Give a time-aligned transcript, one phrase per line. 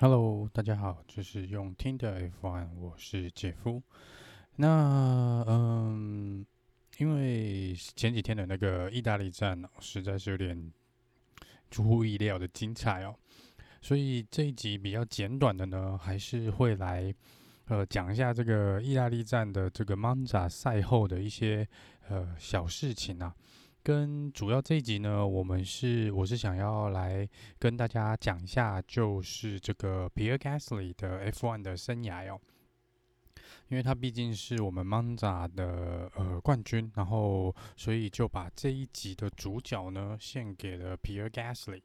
[0.00, 3.82] Hello，大家好，这是用听的 F1，我是杰夫。
[4.54, 6.46] 那嗯，
[6.98, 10.72] 因为前几天的那个意大利站哦，实在是有点
[11.68, 13.16] 出乎意料的精彩哦，
[13.82, 17.12] 所以这一集比较简短的呢，还是会来
[17.66, 21.66] 呃讲一下这个意大利站的这个 Monza 赛后的一些
[22.08, 23.34] 呃小事情啊。
[23.88, 27.26] 跟主要这一集呢，我们是我是想要来
[27.58, 32.38] 跟大家讲一下，就是这个 Pierre Gasly 的 F1 的生涯哦，
[33.68, 41.80] 因为他毕竟是我们 Monza 的呃冠军，然后所以就把这一集的主角呢献给了 Pierre Gasly。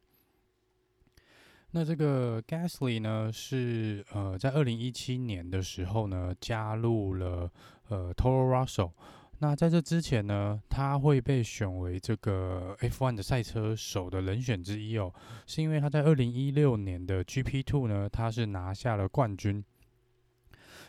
[1.72, 7.50] 那这个 Gasly 呢是呃在二零一七年的时候呢加入了
[7.88, 8.92] 呃 Toro Rosso。
[9.40, 15.14] 那在这之前呢，他会被选为这个 F1 的赛车手的人选之一哦，
[15.46, 19.62] 是因为他在二零一六年的 GP2 呢，他是拿下了冠军，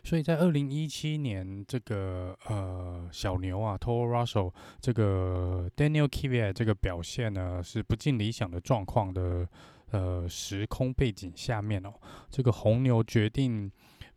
[0.04, 9.48] 所以在二零一七年这个呃小牛啊，Toro Rosso 这个 Daniel Kvyat 这个表现呢是不尽理想的状况的
[9.90, 11.92] 呃时空背景下面哦，
[12.30, 13.68] 这个红牛决定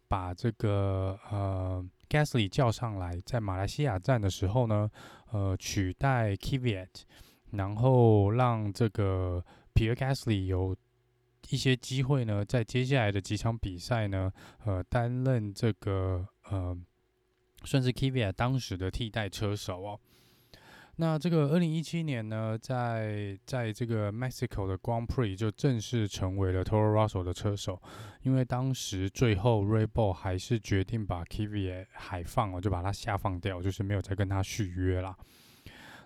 [0.08, 1.84] 把这个呃。
[2.10, 4.90] Gasly 叫上来，在马来西亚站的时候呢，
[5.32, 6.88] 呃，取代 Kvyat，
[7.52, 10.76] 然后让这个 Pierre Gasly 有
[11.50, 14.32] 一些机会呢，在接下来的几场比赛呢，
[14.66, 16.78] 呃，担任这个呃，
[17.64, 20.00] 算是 Kvyat 当时的替代车手哦。
[21.00, 27.80] 那这个二零一七年呢，在在这个 Mexico 的 Grand Prix 就正式成为了 Toro Rosso 的车手，
[28.24, 35.16] 因为当时最后 Red Bull 还是决定把 Kvyat 海放了，就把他下放掉，就是没有再跟他续约啦。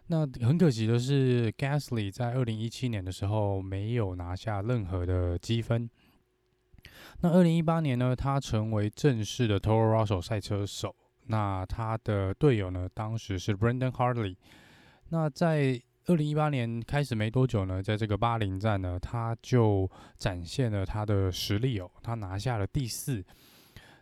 [0.07, 5.89] 那很可惜的是，Gasly 在二零一七年的时候没有拿下任何的积分。
[7.21, 10.93] 那二零一八年呢，他成为正式的 Toro Rosso 赛车手，
[11.27, 14.35] 那他的队友呢，当时是 Brendan Hartley。
[15.13, 23.21] 那在二零一八年开始没多久呢，在这个巴林站呢，他就展现了他的实力哦，他拿下了第四，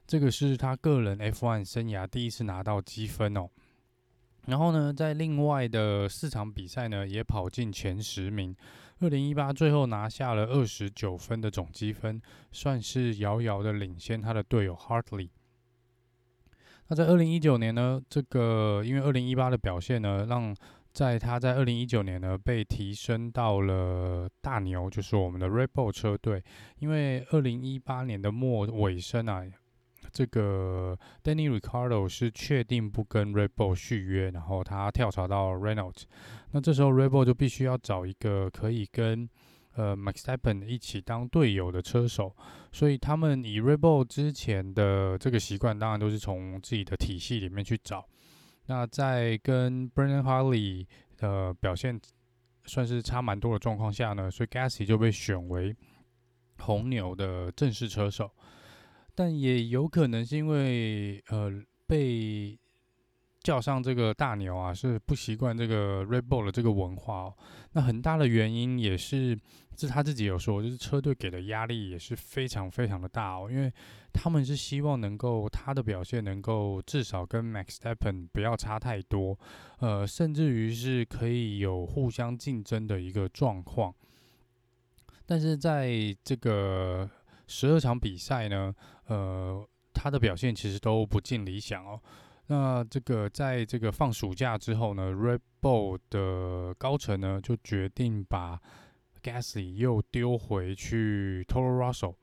[0.06, 3.50] 这个是他个人 F1 生涯第一次拿到积分哦。
[4.46, 8.56] 然后呢，在另外的四场比赛呢，也跑进前十名。
[9.00, 12.22] 二零一八最后拿下了二十九分的总积分，
[12.52, 15.30] 算是遥遥的领先他的队友 Hartley。
[16.88, 20.56] 那在二零一九年呢，这个因为二零一八的表现呢，让
[20.91, 26.44] 在他在二零一九年呢，被提升到了大牛，就是我们的 Red Bull 车队。
[26.79, 29.44] 因为二零一八年的末尾声啊，
[30.11, 36.03] 这个 Danny Ricardo 是确定不跟 Red Bull 续约，然后他跳槽到 Renault。
[36.51, 39.29] 那这时候 Red Bull 就必须要找一个可以跟
[39.75, 42.35] 呃 Max Verstappen 一起当队友的车手，
[42.72, 48.05] 所以他们以 Red Bull 之前的这个习惯，当然都是从自己的体系里面去找。
[48.69, 50.85] 那在跟 Brendan Hartley
[51.18, 52.00] 的表现
[52.66, 55.75] 算是差蛮多的状况下呢，所以 Gasly 就被选为
[56.59, 58.31] 红牛的正式车手，
[59.16, 61.52] 但也有可能是因为呃
[61.88, 62.58] 被。
[63.41, 67.38] 叫上这个大牛啊，是不习惯这个 Red Bull 的这个文化哦。
[67.72, 69.39] 那很大的原因也是，
[69.77, 73.47] 是他自己有说，就是车队给的压力也是非常非常的大哦。
[73.49, 73.72] 因为
[74.11, 79.38] 他们是希望能够他的表现能够至少跟 Max s t e p p e n 不要差太多，
[79.79, 83.94] 呃，甚至于是可以有互相竞争的一个状况。
[85.25, 85.89] 但是在
[86.23, 87.09] 这个
[87.47, 88.75] 十二场比赛呢，
[89.07, 92.01] 呃，他的表现其实都不尽理想哦。
[92.51, 98.59] 那这个在这个放暑假之后呢，Red Bull 的高层呢就决定把
[99.21, 102.15] Gasly 又丢回去 Toro Rosso。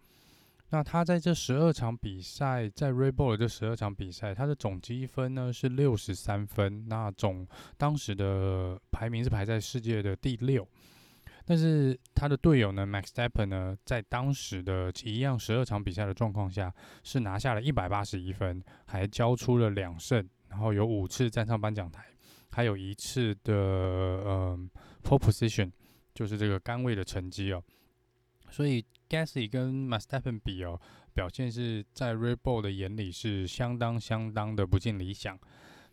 [0.70, 10.66] 那他在这十二场比赛，在 Red Bull 的这十二场比赛，他的总积分呢是六十三分，那总当时的排名是排在世界的第六。
[11.48, 16.74] 但是他的队友呢，Max Verstappen 呢，在当时的一样十二场比赛的状况下，
[17.04, 22.04] 是拿下了一百八十一分，还交出了两胜，然后有五次站上颁奖台，
[22.50, 24.58] 还有一次的呃
[25.04, 25.70] pole position，
[26.12, 27.62] 就是这个杆位的成绩哦。
[28.50, 30.80] 所以 Gasly 跟 Max Verstappen 比哦，
[31.14, 35.38] 表现是在 Red Bull 的眼里是相当相当的不尽理想。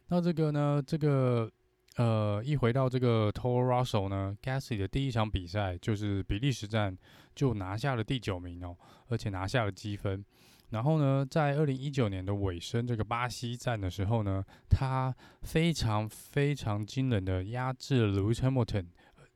[0.08, 1.52] 那这个呢，这个。
[1.98, 6.98] 呃，一回到这个 Toro Rosso 呢，Gasly 的第一场比赛就是比利时站，
[7.36, 8.76] 就拿下了第九名哦，
[9.10, 10.26] 而且拿下了积分。
[10.70, 18.88] 然后呢，在二零一九年的尾声，这个巴西站的时候呢，他非常非常惊人的压制了 Lewis Hamilton，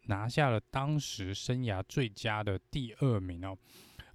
[0.07, 3.55] 拿下了当时生涯最佳的第二名哦。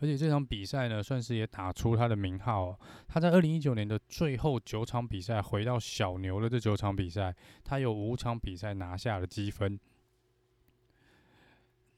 [0.03, 2.79] 而且这场比赛呢，算是也打出他的名号哦。
[3.07, 7.33] 他在二零一九年的最后九场比赛回到小牛的这九场比赛，
[7.63, 9.79] 他有五场比赛拿下了积分。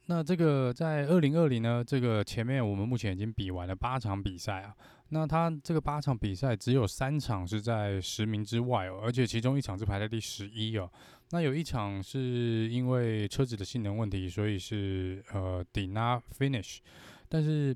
[0.04, 4.76] 那这个在二零二零呢，这个前面我们目前已经比完了八场比赛啊。
[5.08, 10.90] 那他这个八场比赛只有三场是在十名之外哦，而且其中一场是排在第十一哦。
[11.30, 16.80] 那有一场是因为车子的性能问题，所以是呃 did not finish。
[17.26, 17.74] 但是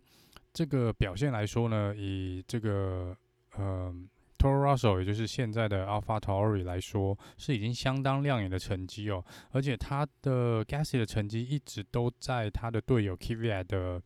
[0.58, 3.16] 这个表现来说呢，以这个
[3.54, 3.94] 呃。
[4.40, 14.00] Toro Rosso 也就是现在的 AlphaTauri 来说，是已经相当亮眼的成绩哦，而且他的 Gasly 的成绩一直都在他的队友 Kvyat 的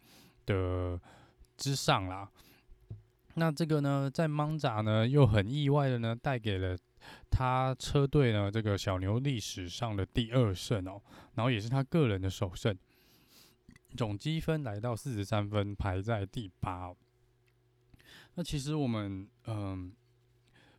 [0.47, 0.99] 的
[1.59, 2.31] 之上啦。
[3.35, 6.75] 那这个呢，在 Monza 呢，又很意外的呢，带给了
[7.31, 10.99] 他车队呢这个小牛历史上的第二胜哦，
[11.35, 12.75] 然后也是他个人的首胜，
[13.97, 16.95] 总积分来到四十三分，排在第八。
[18.35, 19.93] 那其实我们嗯。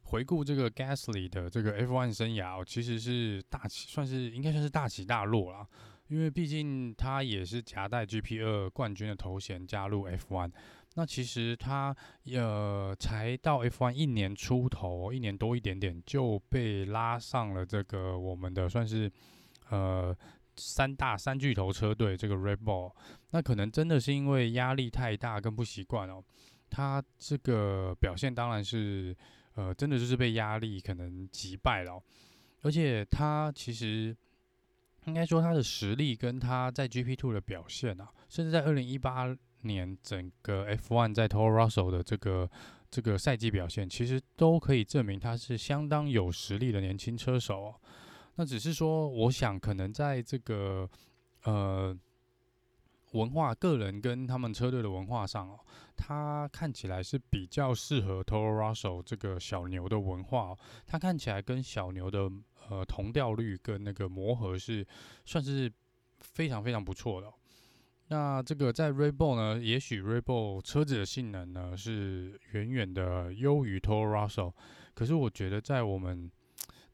[0.06, 5.68] 回顾这个 Gasly 的这个 F1 生涯哦，其实是大起，算是应该算是大起大落啦。
[6.08, 10.52] 因为毕竟他也是夹带 GP2 冠军的头衔加入 F1。
[10.96, 11.96] 那其实他
[12.26, 19.12] 呃才到 F1 一年出头，一年多一点点就被拉上了这个我们的算是
[19.70, 20.16] 呃
[20.58, 22.94] 三大三巨头车队这个 Red Bull。
[23.32, 26.24] 那可能真的是因为压力太大跟不习惯哦，
[26.70, 29.16] 他这个表现当然是。
[29.56, 32.02] 呃，真的就是被压力可能击败了，
[32.64, 34.18] 而且他其实
[35.06, 39.28] 应该说他的实力跟他在 GP Two 的表现啊，甚至在二零一八
[39.62, 42.50] 年整个 F1 在 Toro Rosso 的这个
[42.90, 47.80] 这个赛季表现，其实都可以证明他是相当有实力的年轻车手。
[48.36, 50.90] 那只是说，我想可能在这个
[51.44, 51.98] 呃。
[53.14, 55.60] 文化、个人跟他们车队的文化上哦，
[55.96, 60.58] 他看起来是比较适合 Toro Rosso 这个小牛的文化哦。
[60.88, 62.28] 他看起来跟小牛的
[62.68, 64.84] 呃同调率跟那个磨合是
[65.26, 65.72] 算是
[66.22, 67.32] 非常非常不错的。
[68.08, 74.52] 那这个在 r e b o l 呢，也许 r e b o l 车子的性能呢是远远的优于 Toro Rosso，
[74.96, 76.32] 可是我觉得在我们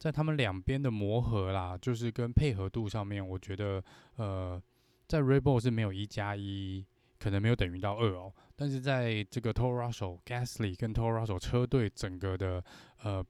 [0.00, 3.80] 在他们两边的磨合啦，就是跟配合度上面，我觉得
[4.16, 4.60] 呃。
[5.10, 6.86] 在 r e b o l 是没有一加一，
[7.18, 8.32] 可能没有等于到二哦。
[8.54, 12.62] 但是在这个 Toro Rosso、Gasly 跟 Toro Rosso 车队整个的
[13.02, 13.26] 呃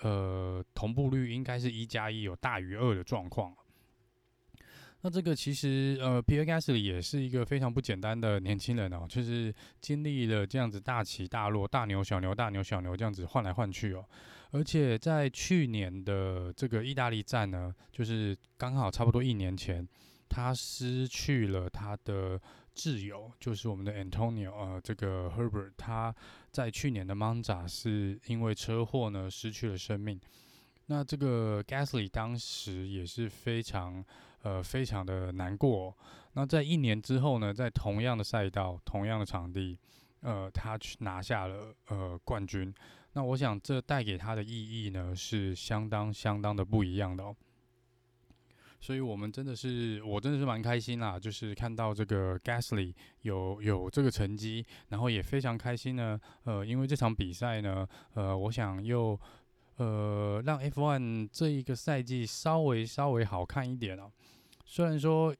[0.00, 3.54] 呃同步率应该是一加一有大于二的状况。
[5.02, 14.04] 那这个其实呃，Pierre Gasly 也是一个非常不简单的年轻人哦，就是经历了这样子大起大落、大牛小牛、大牛小牛这样子换来换去哦。
[14.50, 19.86] 而且在去年的这个意大利站呢，就是刚好差不多一年前。
[20.28, 22.38] 他失去了他的
[22.74, 26.12] 挚友，就是我们的 Antonio，呃，这个 Herbert，他
[26.50, 30.20] 在去年的 Monza 是因为车祸呢失去了生命。
[30.86, 34.04] 那这个 Gasly 当时也是非常，
[34.46, 35.92] 呃，非常的难过。
[36.34, 39.76] 那在一年之后呢，在同样的赛道、同样的场地，
[40.20, 42.72] 呃，他去拿下了呃冠军。
[43.14, 47.34] 那我想这带给他的意义呢，是相当相当的不一样的哦。
[48.80, 56.20] 所以，我们真的是，我真的是蛮开心啦，就是看到这个 Gasly 有有这个成绩，然后也非常开心呢。
[56.44, 59.18] 呃，因为这场比赛呢，呃，我想又
[59.78, 64.12] 呃让 F1 这一个赛季稍微稍微好看一点哦。
[64.66, 65.34] 虽然说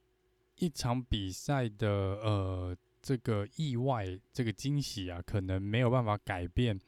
[0.57, 6.79] 一场比赛的呃这个意外这个惊喜啊，可能没有办法改变。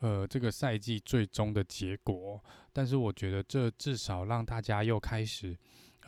[0.00, 5.56] 呃，这个赛季最终的结果，但是我觉得这至少让大家又开始，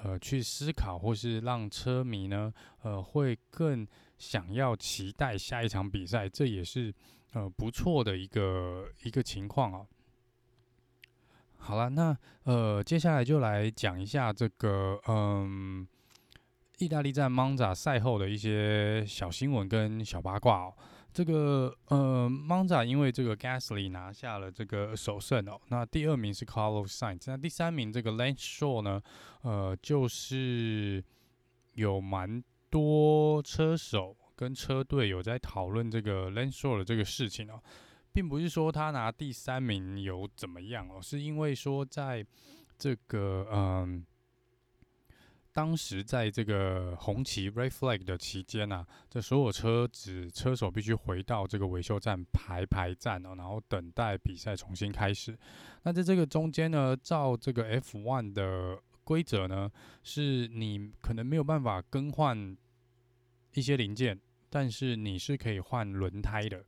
[0.02, 2.52] 呃，去思考，或是让车迷呢，
[2.83, 3.87] 呃，会更
[4.17, 6.95] 想要期待下一场比赛，这也是
[7.33, 9.87] 呃不错的一个一个情况哦。
[11.61, 15.87] 好了，那呃，接下来就来讲一下这个嗯，
[16.79, 20.75] 意大利站 Monza 赛后的一些小新闻跟小八卦哦。
[21.12, 29.02] 这个呃，Monza 因为这个 Gasly 拿下了这个首胜哦，那第二名是 Carlos Sainz，那第三名这个 Lance s h o w 呢，
[29.43, 31.05] 呃，就是
[31.75, 37.61] 有蛮多车手跟车队有在讨论这个 Lance s h o w 的这个事情哦，
[38.12, 42.26] 并不是说他拿第三名有怎么样哦，是因为说在
[42.79, 44.05] 这个嗯。
[45.52, 55.37] 当时在这个红旗 （Red Flag） 的期间呢、啊，这所有车子车手必须回到这个维修站排排站哦，然后等待比赛重新开始。
[55.83, 59.69] 那在这个中间呢，照这个 F1 的规则呢，
[60.05, 62.57] 是你可能没有办法更换
[63.52, 64.17] 一些零件，
[64.49, 66.64] 但是你是可以换轮胎的。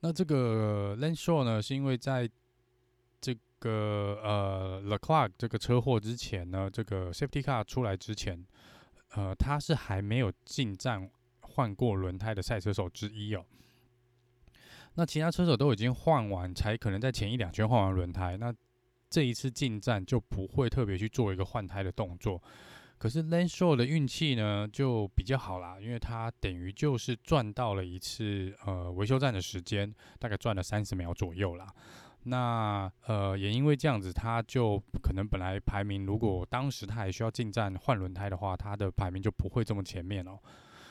[0.00, 2.28] 那这个 Lance Stroll 呢，是因为在
[3.20, 8.46] 这个呃 Leclerc 这个车祸之前呢，这个 Safety Car 出来之前，
[9.14, 13.44] 呃，他是还没有进站换过轮胎的赛车手之一哦。
[14.94, 18.36] 那其他车手都已经换完，才可能在前一两圈换完轮胎。
[18.36, 18.52] 那
[19.08, 22.42] 这一次进站就不会特别去做一个换胎的动作。
[23.00, 31.66] 可是 Lance Stroll 的运气呢就比较好啦，因为他等于就是赚到了一次呃维修站的时间，大概赚了三十秒左右啦。
[32.24, 40.38] 那呃也因为这样子，他就可能本来排名，如果当时他还需要进站换轮胎的话，他的排名就不会这么前面哦。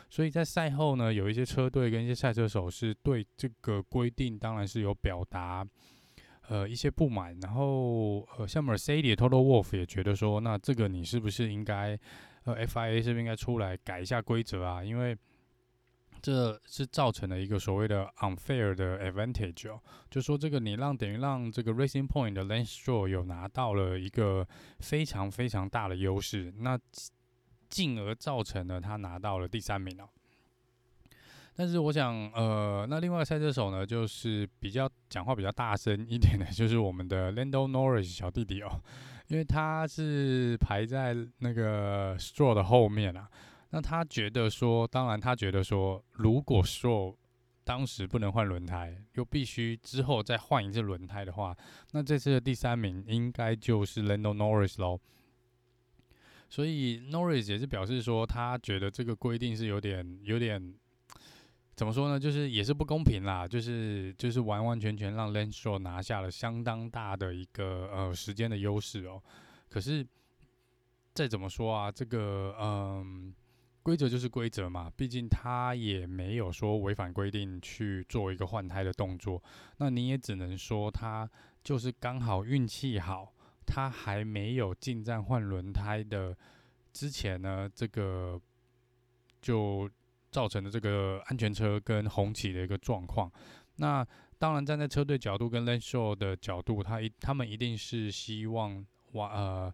[0.09, 5.63] 所以在赛后呢，有一些车队跟一些赛车手是对这个规定当然是有表达。
[6.49, 11.97] 呃，一些不满，然后呃，像 Mercedes Toto Wolf 也觉得说，那这个你是不是应该，
[12.43, 14.83] 呃，FIA 是不是应该出来改一下规则啊？
[14.83, 15.15] 因为
[16.21, 19.79] 这是造成了一个所谓的 unfair 的 advantage 哦，
[20.09, 24.47] 就说这个你让等于让这个 Racing Point 的 Lance Stroll 有拿到了一个
[24.79, 26.79] 非常非常大的优势，那
[27.69, 30.09] 进而造成了他拿到了第三名哦。
[31.59, 38.81] 但是我想，呃，那另外赛车手呢，就是比较讲话比较大声一点的，就是我们的 Lando Norris 小弟弟哦，
[39.27, 43.29] 因为他是排在那个 Stroll 的后面啊。
[43.71, 47.17] 那他觉得说，当然他觉得说，如果 Stroll
[47.65, 51.53] 当时不能换轮胎，又必须之后再换一次轮胎的话，
[51.91, 54.97] 那这次的第三名应该就是 Lando Norris 喽。
[56.47, 60.73] 所以 Norris 也是表示说，他觉得这个规定是有点有点。
[61.79, 62.19] 怎么说呢？
[62.19, 69.23] 就是也是不公平啦，就是就是完完全全让 Lance Stroll 拿下了相当大的一个呃时间的优势哦。
[69.69, 70.05] 可是
[71.13, 73.33] 再怎么说啊，这个嗯
[73.81, 79.41] 规则就是规则嘛，毕竟他也没有说违反规定去做一个换胎的动作。
[79.77, 81.29] 那你也只能说他
[81.63, 83.31] 就是刚好运气好，
[83.65, 86.37] 他还没有进站换轮胎的
[86.91, 88.37] 之前呢，这个
[89.41, 89.89] 就。
[90.31, 93.31] 造成的这个安全车跟红旗的一个状况，
[93.77, 94.05] 那
[94.37, 99.73] 当然站在车队角度跟 Lance Stroll 的角度，他一他们一定是希望哇呃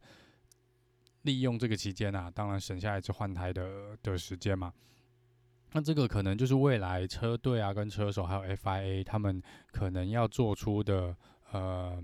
[1.24, 4.74] 利用这个期间啊，当然省下一次换胎的的时间嘛。
[5.74, 11.13] 那这个可能就是未来车队啊跟车手还有 FIA 他们可能要做出的
[11.51, 12.01] 呃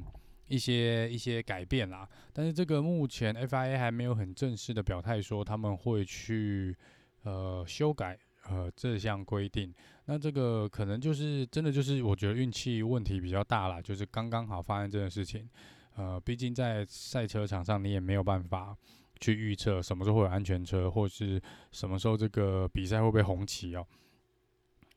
[0.47, 2.07] 一些一些改变啦。
[2.33, 6.75] 但是这个目前 FIA 还没有很正式的表态说他们会去
[7.23, 8.19] 呃修改。
[8.51, 9.73] 呃，这项规定，
[10.07, 15.49] 那这个可能就是真的就是我觉得运气问题比较大啦，就是刚刚好发生这件事情。
[15.95, 18.75] 呃，毕竟在赛车场上，你也没有办法
[19.21, 21.41] 去预测什么时候会有安全车，或是
[21.71, 23.87] 什么时候这个比赛会被红旗哦。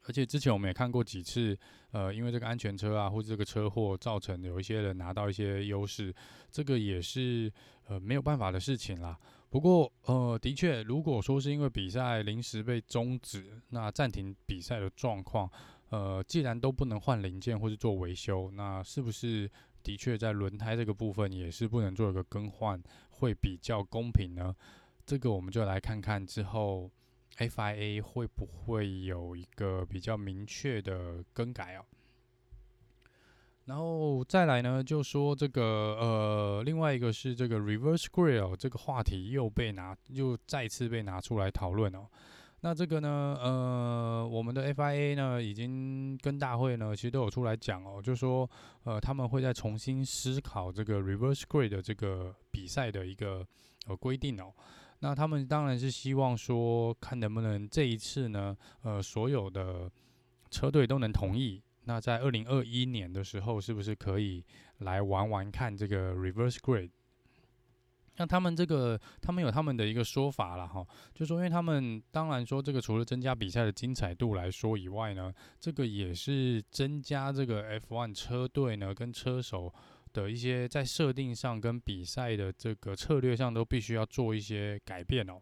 [0.07, 1.57] 而且之前我们也看过几次，
[1.93, 6.13] 呃，因为这个安全车啊，或者这个车祸造成有一些人拿到一些优势，
[6.51, 7.53] 这个也是
[7.87, 9.17] 呃没有办法的事情啦。
[9.55, 15.49] 不过，呃，的确，如果说是因为比赛临时被终止，那暂停比赛的状况，
[15.91, 19.49] 呃，既然都不能换零件或是做维修，那是不是
[19.81, 24.53] 的确在轮胎这个部分也是不能做一个更换，会比较公平呢？
[25.07, 26.91] 这个我们就来看看之后
[27.39, 31.85] FIA 会不会有一个比较明确的更改哦。
[33.67, 35.63] 然后再来呢，就说这个
[35.99, 42.07] 呃，另外一个是这个 reverse grill 这个话题又被拿，又再次被拿出来讨论哦。
[42.61, 48.49] 那这个呢，呃，我们的 FIA 呢，已经跟大会呢，其实都有出来讲哦，就说
[48.85, 53.47] 呃，他们会再重新思考这个 reverse grill 的这个比赛的一个
[53.87, 54.53] 呃规定哦。
[55.01, 59.91] 那他们当然是希望说，看能不能这一次呢，呃，所有的
[60.51, 61.63] 车队都能同意。
[61.85, 64.45] 那在二零二一年的时候，是不是可以
[64.79, 66.91] 来玩玩看这个 reverse grid？
[68.17, 79.75] 那他们这个，他们有他们的一个说法了哈，就说因为他们当然说这个除了增加比赛的精彩度来说以外呢，这个也是增加这个 F1 车队呢跟车手
[80.13, 85.41] 的一些在设定上跟比赛的这个策略上都必须要做一些改变哦。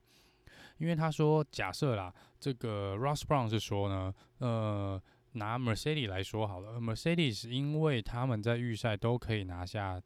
[0.78, 5.02] 因为他说假设啦，这个 Ross Brown 是说呢，呃。
[5.32, 10.00] 拿 Mercedes 来说好了，Mercedes 因为他们在预赛都可以拿下，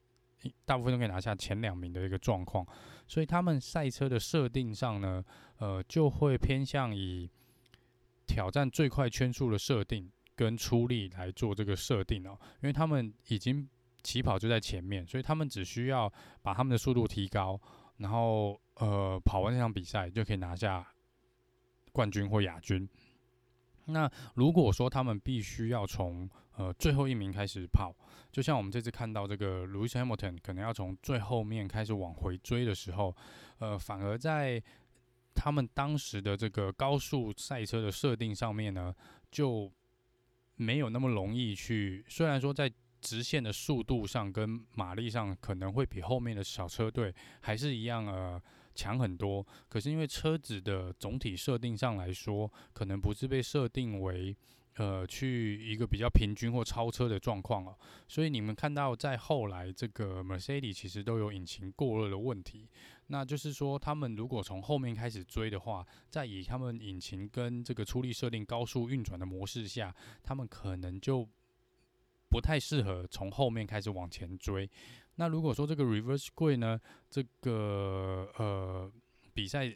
[0.64, 2.66] 大部分都可以拿下前两名的一个状况，
[3.08, 5.24] 所以他们赛车的设定上呢，
[5.58, 7.28] 呃，就会偏向以
[8.26, 13.68] 挑战最快圈速的设定跟出力来做这个设定哦，因为他们已经
[14.02, 17.60] 起跑就在前面，所以他们只需要把他们的速度提高，
[17.96, 20.86] 然后呃跑完这场比赛就可以拿下
[21.90, 22.88] 冠军或亚军。
[23.86, 27.94] 那如果说他们必须要从呃最后一名开始跑，
[28.32, 33.14] 就像我们这次看到这个 Lewis Hamilton 可能要从最后面开始往回追的时候，
[33.58, 34.62] 呃，反而在
[35.34, 38.94] 他们当时的这个高速赛车的设定上面呢，
[39.30, 39.70] 就
[40.56, 42.04] 没有那么容易去。
[42.08, 48.42] 虽然说在直线的速度上跟马力上可能会比后面的小车队还是一样呃
[48.76, 54.36] 强很多，可是因为车子的总体设定上来说，可能不是被设定为
[54.74, 57.74] 呃去一个比较平均或超车的状况了，
[58.06, 62.68] 所以你们看到在后来这个 Mercedes 其实都有引擎过热的问题，
[63.06, 71.26] 那就是说他们如果从后面开始追的话，在以他们引擎跟这个出力设定高速运转的模式下，他们可能就。
[72.28, 74.68] 不太适合从后面开始往前追。
[75.16, 76.80] 那如果说这个 reverse 贵呢，
[77.10, 78.90] 这个呃
[79.34, 79.74] 比赛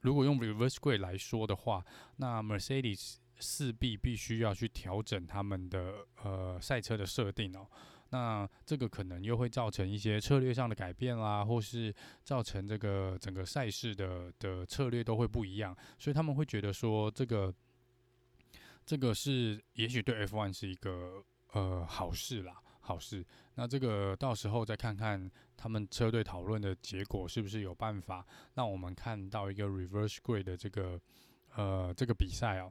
[0.00, 1.84] 如果用 reverse 贵来说的话，
[2.16, 7.66] 那 Mercedes 势必必须要去调整他们的呃赛车的设定哦。
[8.10, 15.76] 那这个可能又会造成一些策略上的改变啦，或是造成这个整个赛事的的策略都会不一样。
[15.98, 17.52] 所以他们会觉得说，这个
[18.84, 21.22] 这个是也许对 F1 是一个。
[21.54, 23.24] 呃，好事啦，好事。
[23.54, 31.00] 那这个到时候再看看他们车队讨论的结果，是不是有办法让我们看到一个 reverse grid 的这个
[31.56, 32.70] 呃这个比赛啊。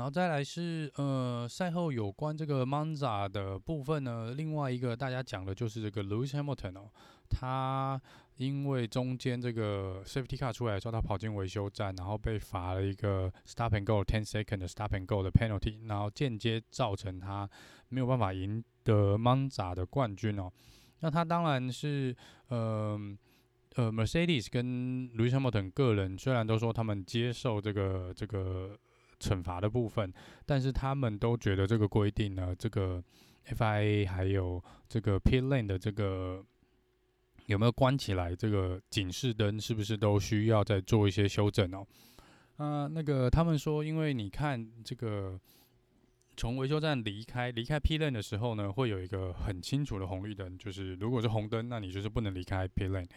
[0.00, 6.90] 然后再来是呃赛后有关这个 Monza 的部分呢，另外一个大家讲的就是这个 Lewis Hamilton 哦，
[7.28, 8.00] 他。
[8.36, 17.46] 因为中间这个 safety car 出来的时候，他跑进维修站，然后被罚了一个 stop and go ten second 的 stop and go 的 penalty，然后间接造成他
[17.90, 20.50] 没有办法赢得 Monza 的冠军哦。
[21.00, 22.16] 那他当然是
[22.48, 22.98] 呃
[23.74, 28.74] 呃 Mercedes 跟 Lewis Hamilton 个人虽然都说他们接受这个这个
[29.20, 30.12] 惩罚的部分，
[30.44, 33.00] 但是他们都觉得这个规定呢，这个
[33.46, 36.44] FIA 还有这个 pit lane 的这个。
[37.46, 38.36] 有没有关起来？
[38.36, 41.84] 这个警示灯是不是都需要再做一些修正哦？
[42.58, 45.40] 啊，那个他们说，因为你看这个
[46.36, 53.08] 从维修站离开离开 P lane 的时候呢，会有一个很清楚的红绿灯，就是如果是红灯，那你就是不能离开 P lane；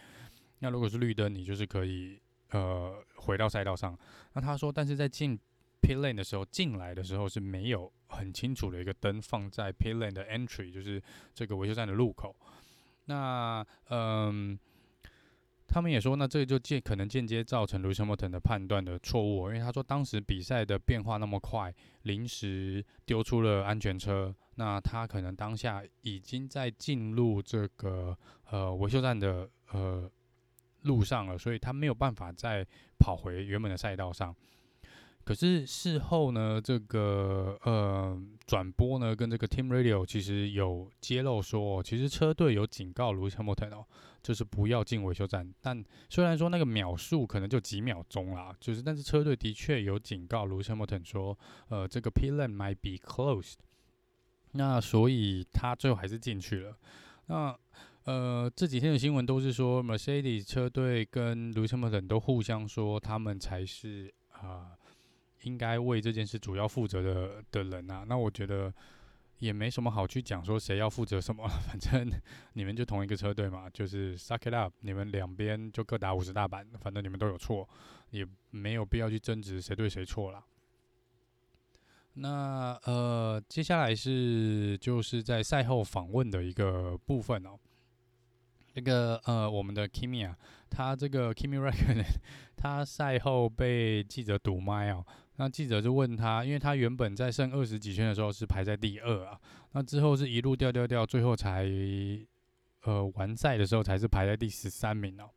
[0.60, 3.96] 那如果是绿灯，你就是可以呃回到赛道上。
[4.34, 5.39] 那他说，但是在进
[5.84, 11.02] pit lane 的时候，进来的时候是没有很清楚的一个灯放在 pit lane 的 entry，就是
[11.34, 12.34] 这个维修站的入口。
[13.06, 14.58] 那嗯，
[15.67, 28.17] 他们也说，那这就间可能间接造成 Lewis Hamilton 的判断的错误，因为他说当时比赛的变化那么快，临时丢出了安全车，那他可能当下已经在进入这个
[28.50, 30.10] 呃维修站的呃
[30.84, 32.65] 路上了，所以他没有办法再
[32.98, 34.34] 跑回原本的赛道上。
[35.26, 43.86] 可是事后呢，这个呃转播呢，跟这个 Team Radio 其实有揭露说，其实车队有警告 Lewis Hamilton 哦，
[44.22, 45.50] 就是不要进维修站。
[45.62, 53.56] 但虽然说那个秒数可能就几秒钟啦，就是但是车队的确有警告 Lewis Hamilton 说，呃，这个 p i l a n might be closed。
[54.52, 56.78] 那所以他最后还是进去了。
[57.28, 57.58] 那
[58.04, 64.72] 呃这几天的新闻都是说，Mercedes 车队跟 Lewis Hamilton 都互相说，他们才是啊。
[65.44, 68.74] 应该为这件事主要负责的的人啊，那我觉得
[69.40, 72.10] 也没什么好去讲说谁要负责什么， 反正
[72.54, 77.68] 你们就同一个车队嘛，就是 suck it up，你们两边就各打五十大板，反正你们都有错，
[78.12, 80.44] 也没有必要去争执谁对谁错了。
[82.16, 87.58] 那呃，接下来是就是在赛后访问的一个部分哦。
[88.76, 90.38] 那个呃，我们的 Kimi 啊，
[90.70, 92.06] 他这个 Kimi Räikkönen，
[92.56, 95.06] 他赛后被记者堵麦哦。
[95.38, 99.39] 那记者就问他，因为他原本在剩二十几圈的时候是排在第二啊，
[99.72, 101.67] 那之后是一路掉掉掉，最后才
[102.84, 105.30] 呃完赛的时候才是排在第十三名哦。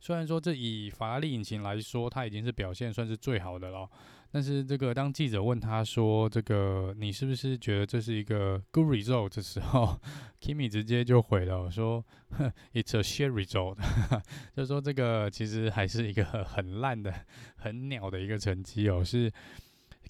[0.00, 3.88] 虽然说这以法拉利引擎来说，它已经是表现算是最好的了。
[4.36, 9.98] 但是这个当记者问他说：“这个你是不是觉得这是一个 good result？” 的时候
[10.42, 12.04] ，Kimi 直接就回了说
[12.74, 13.78] ：“It's a shit result。”
[14.54, 17.14] 就是说这个其实还是一个很烂的、
[17.56, 19.32] 很鸟的一个成绩哦，是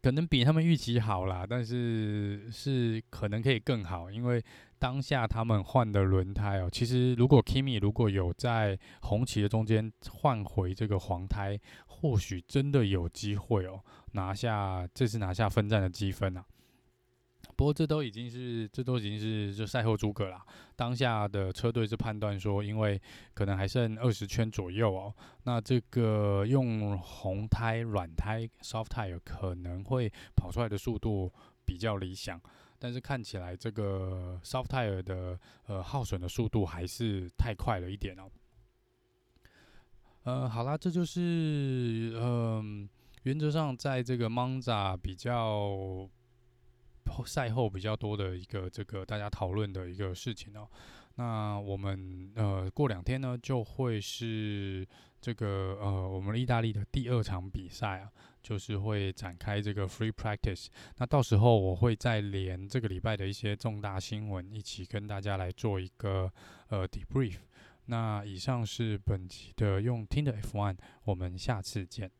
[0.03, 4.43] 可能比他们预期好啦，但是是可能可以更好，因为
[4.79, 11.57] 当下他们换的轮胎哦，其实如果 Kimi 如果有在红旗的中间换回这个黄胎。
[12.01, 13.83] 或许真的有机会哦，
[14.13, 16.45] 拿下这次拿下分站的积分啊。
[17.57, 20.45] 不过这都已经是，这都已经是就赛后诸葛啦。
[20.75, 23.01] 当下的车队是判断说，因为
[23.33, 31.33] 可能还剩二十圈左右哦，那这个用红胎、软胎 （soft tire） 可能会跑出来的速度
[31.65, 32.39] 比较理想，
[32.79, 38.29] 但是看起来这个 soft tire 的呃耗损的速度还是太快了一点哦。
[40.27, 42.89] 呃，好啦，这就是嗯、呃，
[43.23, 46.09] 原则上在这个 Monza 比较。
[47.25, 50.69] 赛后比较多的一个这个大家讨论的一个事情哦，
[51.15, 54.85] 那我们呃过两天呢就会是
[55.21, 58.11] 这个呃我们意大利的第二场比赛啊，
[58.43, 60.67] 就是会展开这个 free practice。
[60.97, 66.31] 那到时候我会再连这个礼拜的一些重大新闻一起跟大家来做一个
[66.71, 67.37] 呃 debrief。
[67.87, 72.11] 那以上是本集的用听的 F1，我们下次见。